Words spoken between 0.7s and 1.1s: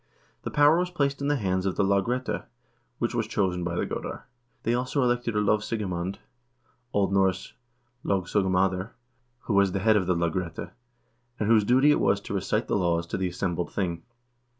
was